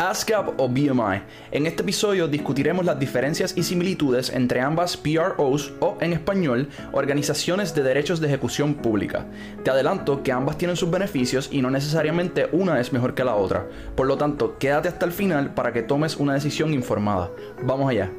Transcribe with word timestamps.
ASCAP 0.00 0.58
o 0.58 0.68
BMI. 0.68 1.22
En 1.52 1.66
este 1.66 1.82
episodio 1.82 2.26
discutiremos 2.26 2.84
las 2.84 2.98
diferencias 2.98 3.56
y 3.56 3.62
similitudes 3.62 4.30
entre 4.30 4.60
ambas 4.60 4.96
PROs 4.96 5.72
o, 5.78 5.96
en 6.00 6.12
español, 6.12 6.68
organizaciones 6.90 7.76
de 7.76 7.84
derechos 7.84 8.18
de 8.18 8.26
ejecución 8.26 8.74
pública. 8.74 9.24
Te 9.62 9.70
adelanto 9.70 10.24
que 10.24 10.32
ambas 10.32 10.58
tienen 10.58 10.76
sus 10.76 10.90
beneficios 10.90 11.48
y 11.52 11.62
no 11.62 11.70
necesariamente 11.70 12.48
una 12.50 12.80
es 12.80 12.92
mejor 12.92 13.14
que 13.14 13.22
la 13.22 13.36
otra. 13.36 13.68
Por 13.94 14.08
lo 14.08 14.18
tanto, 14.18 14.58
quédate 14.58 14.88
hasta 14.88 15.06
el 15.06 15.12
final 15.12 15.54
para 15.54 15.72
que 15.72 15.84
tomes 15.84 16.16
una 16.16 16.34
decisión 16.34 16.74
informada. 16.74 17.30
Vamos 17.62 17.88
allá. 17.88 18.10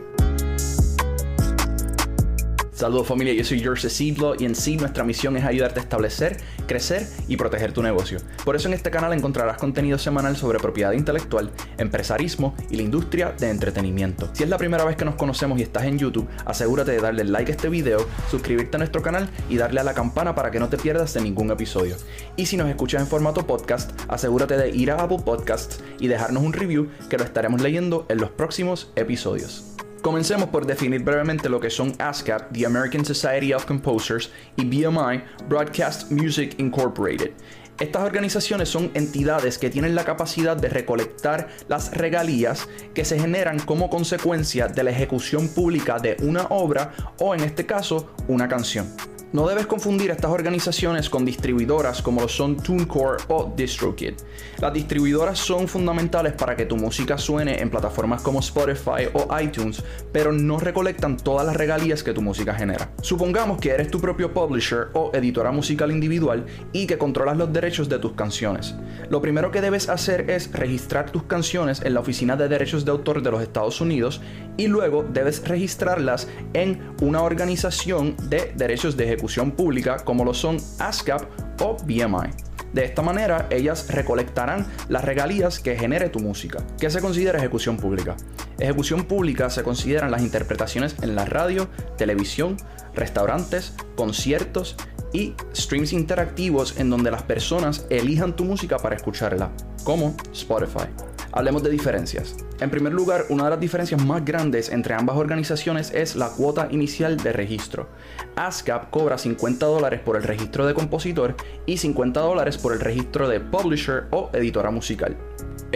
Saludos 2.75 3.07
familia, 3.07 3.33
yo 3.33 3.45
soy 3.45 3.61
George 3.61 3.89
Sidlo 3.89 4.35
y 4.37 4.43
en 4.43 4.53
sí 4.53 4.75
nuestra 4.75 5.05
misión 5.05 5.37
es 5.37 5.45
ayudarte 5.45 5.79
a 5.79 5.83
establecer, 5.83 6.35
crecer 6.67 7.07
y 7.25 7.37
proteger 7.37 7.71
tu 7.71 7.81
negocio. 7.81 8.17
Por 8.43 8.57
eso 8.57 8.67
en 8.67 8.73
este 8.73 8.91
canal 8.91 9.13
encontrarás 9.13 9.57
contenido 9.57 9.97
semanal 9.97 10.35
sobre 10.35 10.59
propiedad 10.59 10.91
intelectual, 10.91 11.51
empresarismo 11.77 12.53
y 12.69 12.75
la 12.75 12.81
industria 12.81 13.31
de 13.31 13.49
entretenimiento. 13.49 14.27
Si 14.33 14.43
es 14.43 14.49
la 14.49 14.57
primera 14.57 14.83
vez 14.83 14.97
que 14.97 15.05
nos 15.05 15.15
conocemos 15.15 15.57
y 15.57 15.61
estás 15.61 15.85
en 15.85 15.97
YouTube, 15.97 16.27
asegúrate 16.43 16.91
de 16.91 16.99
darle 16.99 17.23
like 17.23 17.49
a 17.49 17.55
este 17.55 17.69
video, 17.69 18.05
suscribirte 18.29 18.75
a 18.75 18.79
nuestro 18.79 19.01
canal 19.01 19.29
y 19.47 19.55
darle 19.55 19.79
a 19.79 19.85
la 19.85 19.93
campana 19.93 20.35
para 20.35 20.51
que 20.51 20.59
no 20.59 20.67
te 20.67 20.77
pierdas 20.77 21.13
de 21.13 21.21
ningún 21.21 21.51
episodio. 21.51 21.95
Y 22.35 22.45
si 22.47 22.57
nos 22.57 22.67
escuchas 22.67 23.01
en 23.01 23.07
formato 23.07 23.47
podcast, 23.47 23.93
asegúrate 24.09 24.57
de 24.57 24.71
ir 24.71 24.91
a 24.91 25.01
Apple 25.01 25.19
Podcasts 25.23 25.81
y 25.97 26.09
dejarnos 26.09 26.43
un 26.43 26.51
review 26.51 26.89
que 27.09 27.17
lo 27.17 27.23
estaremos 27.23 27.61
leyendo 27.61 28.05
en 28.09 28.17
los 28.17 28.31
próximos 28.31 28.91
episodios. 28.97 29.74
Comencemos 30.05 30.49
por 30.49 30.67
definir 30.67 31.01
brevemente 31.03 31.49
lo 31.49 31.59
que 31.59 31.71
son 31.71 31.91
ASCAP, 31.97 32.51
the 32.51 32.63
American 32.63 33.03
Society 33.03 33.53
of 33.53 33.65
Composers, 33.65 34.29
y 34.55 34.63
BMI, 34.63 35.23
Broadcast 35.49 36.11
Music 36.11 36.53
Incorporated. 36.59 37.31
Estas 37.79 38.03
organizaciones 38.03 38.69
son 38.69 38.91
entidades 38.93 39.57
que 39.57 39.71
tienen 39.71 39.95
la 39.95 40.05
capacidad 40.05 40.55
de 40.55 40.69
recolectar 40.69 41.47
las 41.69 41.91
regalías 41.91 42.69
que 42.93 43.03
se 43.03 43.17
generan 43.17 43.57
como 43.57 43.89
consecuencia 43.89 44.67
de 44.67 44.83
la 44.83 44.91
ejecución 44.91 45.47
pública 45.47 45.97
de 45.97 46.17
una 46.21 46.43
obra 46.49 46.93
o 47.17 47.33
en 47.33 47.41
este 47.41 47.65
caso 47.65 48.13
una 48.27 48.47
canción. 48.47 49.14
No 49.35 49.45
debes 49.49 49.67
confundir 49.67 50.11
estas 50.11 50.31
organizaciones 50.31 51.09
con 51.09 51.25
distribuidoras 51.25 52.01
como 52.01 52.21
lo 52.21 52.29
son 52.29 52.55
TuneCore 52.55 53.25
o 53.27 53.51
DistroKid. 53.53 54.13
Las 54.61 54.71
distribuidoras 54.71 55.37
son 55.37 55.67
fundamentales 55.67 56.31
para 56.31 56.55
que 56.55 56.65
tu 56.65 56.77
música 56.77 57.17
suene 57.17 57.61
en 57.61 57.69
plataformas 57.69 58.21
como 58.21 58.39
Spotify 58.39 59.09
o 59.11 59.27
iTunes, 59.37 59.83
pero 60.13 60.31
no 60.31 60.57
recolectan 60.57 61.17
todas 61.17 61.45
las 61.45 61.57
regalías 61.57 62.01
que 62.01 62.13
tu 62.13 62.21
música 62.21 62.53
genera. 62.53 62.89
Supongamos 63.01 63.59
que 63.59 63.71
eres 63.71 63.91
tu 63.91 63.99
propio 63.99 64.33
publisher 64.33 64.87
o 64.93 65.11
editora 65.13 65.51
musical 65.51 65.91
individual 65.91 66.45
y 66.71 66.87
que 66.87 66.97
controlas 66.97 67.35
los 67.35 67.51
derechos 67.51 67.89
de 67.89 67.99
tus 67.99 68.13
canciones. 68.13 68.73
Lo 69.09 69.21
primero 69.21 69.51
que 69.51 69.59
debes 69.59 69.89
hacer 69.89 70.29
es 70.31 70.49
registrar 70.53 71.11
tus 71.11 71.23
canciones 71.23 71.81
en 71.81 71.93
la 71.93 71.99
Oficina 71.99 72.37
de 72.37 72.47
Derechos 72.47 72.85
de 72.85 72.91
Autor 72.91 73.21
de 73.21 73.31
los 73.31 73.41
Estados 73.41 73.81
Unidos 73.81 74.21
y 74.55 74.67
luego 74.67 75.03
debes 75.03 75.45
registrarlas 75.45 76.29
en 76.53 76.79
una 77.01 77.21
organización 77.21 78.15
de 78.29 78.53
derechos 78.55 78.95
de 78.95 79.03
ejecución 79.03 79.24
pública 79.51 79.97
como 79.97 80.23
lo 80.23 80.33
son 80.33 80.57
ASCAP 80.79 81.23
o 81.61 81.77
BMI. 81.83 82.29
De 82.73 82.83
esta 82.83 83.01
manera, 83.01 83.47
ellas 83.51 83.89
recolectarán 83.89 84.67
las 84.89 85.05
regalías 85.05 85.59
que 85.59 85.77
genere 85.77 86.09
tu 86.09 86.19
música. 86.19 86.59
¿Qué 86.77 86.89
se 86.89 86.99
considera 86.99 87.39
ejecución 87.39 87.77
pública? 87.77 88.17
Ejecución 88.59 89.05
pública 89.05 89.49
se 89.49 89.63
consideran 89.63 90.11
las 90.11 90.21
interpretaciones 90.21 90.95
en 91.01 91.15
la 91.15 91.25
radio, 91.25 91.69
televisión, 91.97 92.57
restaurantes, 92.93 93.73
conciertos 93.95 94.75
y 95.13 95.35
streams 95.55 95.93
interactivos 95.93 96.77
en 96.77 96.89
donde 96.89 97.11
las 97.11 97.23
personas 97.23 97.85
elijan 97.89 98.35
tu 98.35 98.43
música 98.43 98.77
para 98.77 98.97
escucharla, 98.97 99.51
como 99.85 100.15
Spotify. 100.33 100.87
Hablemos 101.35 101.63
de 101.63 101.69
diferencias. 101.69 102.37
En 102.61 102.69
primer 102.69 102.93
lugar, 102.93 103.25
una 103.27 103.43
de 103.43 103.49
las 103.49 103.59
diferencias 103.59 104.03
más 104.05 104.23
grandes 104.23 104.69
entre 104.69 104.93
ambas 104.93 105.17
organizaciones 105.17 105.91
es 105.93 106.15
la 106.15 106.29
cuota 106.29 106.69
inicial 106.71 107.17
de 107.17 107.33
registro. 107.33 107.89
ASCAP 108.37 108.89
cobra 108.89 109.17
50 109.17 109.65
dólares 109.65 109.99
por 109.99 110.15
el 110.15 110.23
registro 110.23 110.65
de 110.65 110.73
compositor 110.73 111.35
y 111.65 111.75
50 111.75 112.21
dólares 112.21 112.57
por 112.57 112.71
el 112.71 112.79
registro 112.79 113.27
de 113.27 113.41
publisher 113.41 114.05
o 114.11 114.29
editora 114.31 114.71
musical. 114.71 115.17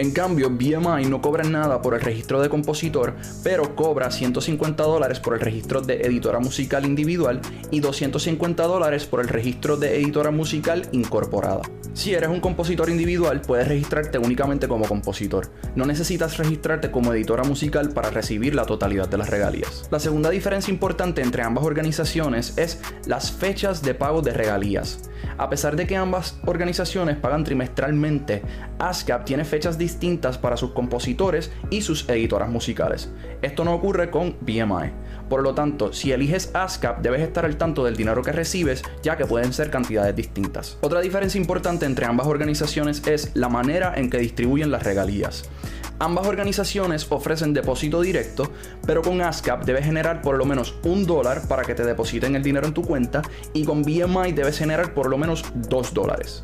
En 0.00 0.12
cambio, 0.12 0.48
BMI 0.48 1.10
no 1.10 1.20
cobra 1.20 1.44
nada 1.44 1.82
por 1.82 1.92
el 1.92 2.00
registro 2.00 2.40
de 2.40 2.48
compositor, 2.48 3.16
pero 3.44 3.76
cobra 3.76 4.10
150 4.10 4.82
dólares 4.82 5.20
por 5.20 5.34
el 5.34 5.40
registro 5.40 5.82
de 5.82 6.00
editora 6.00 6.38
musical 6.38 6.86
individual 6.86 7.42
y 7.70 7.80
250 7.80 8.62
dólares 8.62 9.04
por 9.04 9.20
el 9.20 9.28
registro 9.28 9.76
de 9.76 10.00
editora 10.00 10.30
musical 10.30 10.88
incorporada. 10.92 11.60
Si 11.92 12.14
eres 12.14 12.30
un 12.30 12.40
compositor 12.40 12.88
individual, 12.88 13.42
puedes 13.42 13.68
registrarte 13.68 14.16
únicamente 14.16 14.68
como 14.68 14.86
compositor. 14.86 15.50
No 15.74 15.84
necesitas 15.84 16.38
registrarte 16.38 16.90
como 16.90 17.12
editora 17.12 17.44
musical 17.44 17.90
para 17.90 18.08
recibir 18.08 18.54
la 18.54 18.64
totalidad 18.64 19.06
de 19.06 19.18
las 19.18 19.28
regalías. 19.28 19.86
La 19.90 20.00
segunda 20.00 20.30
diferencia 20.30 20.72
importante 20.72 21.20
entre 21.20 21.42
ambas 21.42 21.64
organizaciones 21.64 22.56
es 22.56 22.80
las 23.04 23.30
fechas 23.32 23.82
de 23.82 23.94
pago 23.94 24.22
de 24.22 24.32
regalías. 24.32 25.10
A 25.36 25.50
pesar 25.50 25.76
de 25.76 25.86
que 25.86 25.96
ambas 25.96 26.38
organizaciones 26.46 27.16
pagan 27.16 27.44
trimestralmente, 27.44 28.42
ASCAP 28.78 29.24
tiene 29.24 29.44
fechas 29.44 29.76
distintas 29.76 29.89
para 30.40 30.56
sus 30.56 30.70
compositores 30.72 31.50
y 31.70 31.82
sus 31.82 32.08
editoras 32.08 32.48
musicales. 32.48 33.10
Esto 33.42 33.64
no 33.64 33.74
ocurre 33.74 34.10
con 34.10 34.36
BMI. 34.40 34.92
Por 35.28 35.42
lo 35.42 35.54
tanto, 35.54 35.92
si 35.92 36.12
eliges 36.12 36.50
ASCAP 36.54 37.00
debes 37.00 37.22
estar 37.22 37.44
al 37.44 37.56
tanto 37.56 37.84
del 37.84 37.96
dinero 37.96 38.22
que 38.22 38.32
recibes, 38.32 38.82
ya 39.02 39.16
que 39.16 39.26
pueden 39.26 39.52
ser 39.52 39.70
cantidades 39.70 40.16
distintas. 40.16 40.78
Otra 40.80 41.00
diferencia 41.00 41.40
importante 41.40 41.86
entre 41.86 42.06
ambas 42.06 42.26
organizaciones 42.26 43.06
es 43.06 43.30
la 43.34 43.48
manera 43.48 43.94
en 43.96 44.10
que 44.10 44.18
distribuyen 44.18 44.70
las 44.70 44.82
regalías. 44.82 45.48
Ambas 45.98 46.26
organizaciones 46.26 47.06
ofrecen 47.10 47.52
depósito 47.52 48.00
directo, 48.00 48.50
pero 48.86 49.02
con 49.02 49.20
ASCAP 49.20 49.64
debes 49.64 49.84
generar 49.84 50.22
por 50.22 50.38
lo 50.38 50.46
menos 50.46 50.74
un 50.82 51.04
dólar 51.04 51.46
para 51.46 51.62
que 51.62 51.74
te 51.74 51.84
depositen 51.84 52.34
el 52.36 52.42
dinero 52.42 52.66
en 52.66 52.74
tu 52.74 52.82
cuenta 52.82 53.22
y 53.52 53.64
con 53.64 53.82
BMI 53.82 54.32
debes 54.32 54.58
generar 54.58 54.94
por 54.94 55.10
lo 55.10 55.18
menos 55.18 55.44
dos 55.54 55.92
dólares. 55.92 56.40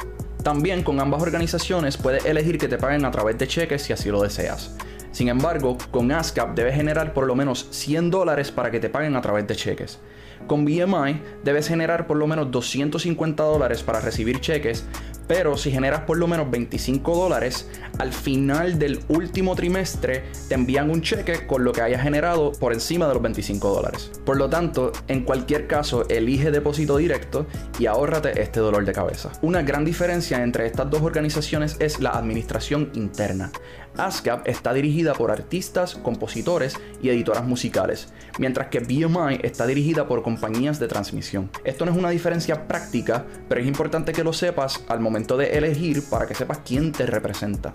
También 0.46 0.84
con 0.84 1.00
ambas 1.00 1.22
organizaciones 1.22 1.96
puedes 1.96 2.24
elegir 2.24 2.56
que 2.56 2.68
te 2.68 2.78
paguen 2.78 3.04
a 3.04 3.10
través 3.10 3.36
de 3.36 3.48
cheques 3.48 3.82
si 3.82 3.92
así 3.92 4.10
lo 4.10 4.22
deseas. 4.22 4.76
Sin 5.10 5.28
embargo, 5.28 5.76
con 5.90 6.12
ASCAP 6.12 6.54
debes 6.54 6.76
generar 6.76 7.14
por 7.14 7.26
lo 7.26 7.34
menos 7.34 7.66
100 7.72 8.12
dólares 8.12 8.52
para 8.52 8.70
que 8.70 8.78
te 8.78 8.88
paguen 8.88 9.16
a 9.16 9.20
través 9.20 9.48
de 9.48 9.56
cheques. 9.56 9.98
Con 10.46 10.64
BMI 10.64 11.20
debes 11.42 11.66
generar 11.66 12.06
por 12.06 12.16
lo 12.16 12.28
menos 12.28 12.52
250 12.52 13.42
dólares 13.42 13.82
para 13.82 13.98
recibir 13.98 14.40
cheques, 14.40 14.86
pero 15.26 15.56
si 15.56 15.70
generas 15.70 16.02
por 16.02 16.18
lo 16.18 16.26
menos 16.26 16.50
25 16.50 17.14
dólares, 17.16 17.68
al 17.98 18.12
final 18.12 18.78
del 18.78 19.00
último 19.08 19.54
trimestre 19.54 20.24
te 20.48 20.54
envían 20.54 20.90
un 20.90 21.02
cheque 21.02 21.46
con 21.46 21.64
lo 21.64 21.72
que 21.72 21.82
hayas 21.82 22.02
generado 22.02 22.52
por 22.52 22.72
encima 22.72 23.06
de 23.08 23.14
los 23.14 23.22
25 23.22 23.68
dólares. 23.68 24.10
Por 24.24 24.36
lo 24.36 24.48
tanto, 24.48 24.92
en 25.08 25.24
cualquier 25.24 25.66
caso, 25.66 26.08
elige 26.08 26.50
depósito 26.50 26.96
directo 26.96 27.46
y 27.78 27.86
ahórrate 27.86 28.40
este 28.40 28.60
dolor 28.60 28.84
de 28.84 28.92
cabeza. 28.92 29.32
Una 29.42 29.62
gran 29.62 29.84
diferencia 29.84 30.42
entre 30.42 30.66
estas 30.66 30.90
dos 30.90 31.02
organizaciones 31.02 31.76
es 31.80 32.00
la 32.00 32.10
administración 32.10 32.90
interna. 32.94 33.50
ASCAP 33.96 34.46
está 34.46 34.74
dirigida 34.74 35.14
por 35.14 35.30
artistas, 35.30 35.94
compositores 35.94 36.76
y 37.02 37.08
editoras 37.08 37.46
musicales, 37.46 38.12
mientras 38.38 38.68
que 38.68 38.80
BMI 38.80 39.40
está 39.42 39.66
dirigida 39.66 40.06
por 40.06 40.22
compañías 40.22 40.78
de 40.78 40.88
transmisión. 40.88 41.50
Esto 41.64 41.86
no 41.86 41.92
es 41.92 41.96
una 41.96 42.10
diferencia 42.10 42.68
práctica, 42.68 43.24
pero 43.48 43.60
es 43.60 43.66
importante 43.66 44.12
que 44.12 44.24
lo 44.24 44.34
sepas 44.34 44.84
al 44.88 45.00
momento 45.00 45.15
de 45.16 45.56
elegir 45.56 46.02
para 46.10 46.26
que 46.26 46.34
sepas 46.34 46.58
quién 46.64 46.92
te 46.92 47.06
representa. 47.06 47.72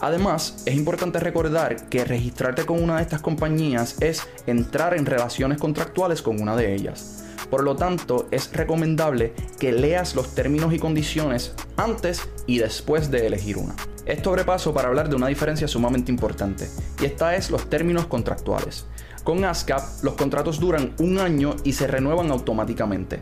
Además, 0.00 0.62
es 0.66 0.74
importante 0.74 1.20
recordar 1.20 1.88
que 1.88 2.04
registrarte 2.04 2.64
con 2.64 2.82
una 2.82 2.96
de 2.96 3.02
estas 3.02 3.20
compañías 3.20 4.00
es 4.00 4.26
entrar 4.46 4.96
en 4.96 5.06
relaciones 5.06 5.58
contractuales 5.58 6.22
con 6.22 6.40
una 6.40 6.56
de 6.56 6.74
ellas. 6.74 7.24
Por 7.50 7.64
lo 7.64 7.76
tanto, 7.76 8.28
es 8.30 8.52
recomendable 8.52 9.32
que 9.58 9.72
leas 9.72 10.14
los 10.14 10.34
términos 10.34 10.72
y 10.72 10.78
condiciones 10.78 11.54
antes 11.76 12.28
y 12.46 12.58
después 12.58 13.10
de 13.10 13.26
elegir 13.26 13.58
una. 13.58 13.74
Esto 14.06 14.30
sobrepaso 14.30 14.72
para 14.72 14.88
hablar 14.88 15.08
de 15.08 15.16
una 15.16 15.26
diferencia 15.28 15.68
sumamente 15.68 16.10
importante, 16.10 16.68
y 17.00 17.04
esta 17.04 17.36
es 17.36 17.50
los 17.50 17.68
términos 17.68 18.06
contractuales. 18.06 18.86
Con 19.24 19.44
ASCAP, 19.44 20.02
los 20.02 20.14
contratos 20.14 20.58
duran 20.58 20.94
un 20.98 21.18
año 21.18 21.56
y 21.62 21.74
se 21.74 21.86
renuevan 21.86 22.30
automáticamente. 22.30 23.20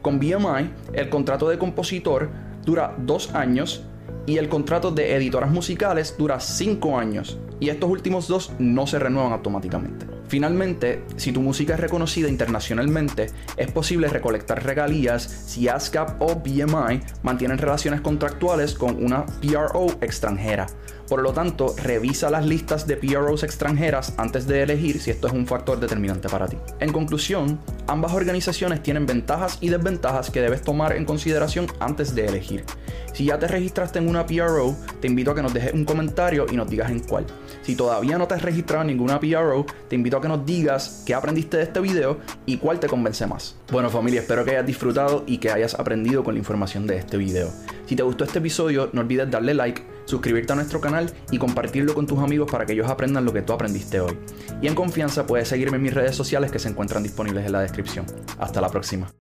Con 0.00 0.20
BMI, 0.20 0.70
el 0.92 1.10
contrato 1.10 1.48
de 1.48 1.58
compositor 1.58 2.30
dura 2.64 2.94
dos 2.98 3.34
años 3.34 3.82
y 4.26 4.38
el 4.38 4.48
contrato 4.48 4.90
de 4.90 5.16
editoras 5.16 5.50
musicales 5.50 6.14
dura 6.18 6.40
cinco 6.40 6.98
años 6.98 7.38
y 7.58 7.68
estos 7.68 7.90
últimos 7.90 8.28
dos 8.28 8.52
no 8.58 8.86
se 8.86 8.98
renuevan 8.98 9.32
automáticamente. 9.32 10.19
Finalmente, 10.30 11.02
si 11.16 11.32
tu 11.32 11.42
música 11.42 11.74
es 11.74 11.80
reconocida 11.80 12.28
internacionalmente, 12.28 13.30
es 13.56 13.72
posible 13.72 14.06
recolectar 14.06 14.62
regalías 14.62 15.24
si 15.24 15.66
ASCAP 15.66 16.22
o 16.22 16.36
BMI 16.36 17.00
mantienen 17.24 17.58
relaciones 17.58 18.00
contractuales 18.00 18.74
con 18.74 19.04
una 19.04 19.26
PRO 19.26 19.88
extranjera. 20.00 20.68
Por 21.10 21.22
lo 21.22 21.32
tanto, 21.32 21.74
revisa 21.76 22.30
las 22.30 22.46
listas 22.46 22.86
de 22.86 22.96
PROs 22.96 23.42
extranjeras 23.42 24.14
antes 24.16 24.46
de 24.46 24.62
elegir 24.62 25.00
si 25.00 25.10
esto 25.10 25.26
es 25.26 25.32
un 25.32 25.44
factor 25.44 25.80
determinante 25.80 26.28
para 26.28 26.46
ti. 26.46 26.56
En 26.78 26.92
conclusión, 26.92 27.58
ambas 27.88 28.12
organizaciones 28.12 28.80
tienen 28.80 29.06
ventajas 29.06 29.58
y 29.60 29.70
desventajas 29.70 30.30
que 30.30 30.40
debes 30.40 30.62
tomar 30.62 30.94
en 30.94 31.04
consideración 31.04 31.66
antes 31.80 32.14
de 32.14 32.26
elegir. 32.26 32.64
Si 33.12 33.24
ya 33.24 33.40
te 33.40 33.48
registraste 33.48 33.98
en 33.98 34.08
una 34.08 34.24
PRO, 34.24 34.76
te 35.00 35.08
invito 35.08 35.32
a 35.32 35.34
que 35.34 35.42
nos 35.42 35.52
dejes 35.52 35.74
un 35.74 35.84
comentario 35.84 36.46
y 36.48 36.54
nos 36.54 36.70
digas 36.70 36.92
en 36.92 37.00
cuál. 37.00 37.26
Si 37.62 37.74
todavía 37.74 38.16
no 38.16 38.28
te 38.28 38.34
has 38.34 38.42
registrado 38.42 38.82
en 38.82 38.86
ninguna 38.86 39.18
PRO, 39.18 39.66
te 39.88 39.96
invito 39.96 40.16
a 40.16 40.19
que 40.20 40.28
nos 40.28 40.44
digas 40.44 41.02
qué 41.06 41.14
aprendiste 41.14 41.56
de 41.56 41.64
este 41.64 41.80
video 41.80 42.18
y 42.46 42.56
cuál 42.58 42.80
te 42.80 42.86
convence 42.86 43.26
más. 43.26 43.56
Bueno 43.70 43.90
familia, 43.90 44.20
espero 44.20 44.44
que 44.44 44.52
hayas 44.52 44.66
disfrutado 44.66 45.24
y 45.26 45.38
que 45.38 45.50
hayas 45.50 45.74
aprendido 45.74 46.24
con 46.24 46.34
la 46.34 46.38
información 46.38 46.86
de 46.86 46.96
este 46.96 47.16
video. 47.16 47.50
Si 47.86 47.96
te 47.96 48.02
gustó 48.02 48.24
este 48.24 48.38
episodio, 48.38 48.90
no 48.92 49.00
olvides 49.00 49.30
darle 49.30 49.54
like, 49.54 49.82
suscribirte 50.04 50.52
a 50.52 50.56
nuestro 50.56 50.80
canal 50.80 51.12
y 51.30 51.38
compartirlo 51.38 51.94
con 51.94 52.06
tus 52.06 52.18
amigos 52.18 52.50
para 52.50 52.66
que 52.66 52.72
ellos 52.72 52.88
aprendan 52.88 53.24
lo 53.24 53.32
que 53.32 53.42
tú 53.42 53.52
aprendiste 53.52 54.00
hoy. 54.00 54.16
Y 54.62 54.68
en 54.68 54.74
confianza 54.74 55.26
puedes 55.26 55.48
seguirme 55.48 55.76
en 55.76 55.82
mis 55.82 55.94
redes 55.94 56.14
sociales 56.14 56.52
que 56.52 56.58
se 56.58 56.68
encuentran 56.68 57.02
disponibles 57.02 57.46
en 57.46 57.52
la 57.52 57.60
descripción. 57.60 58.06
Hasta 58.38 58.60
la 58.60 58.68
próxima. 58.68 59.10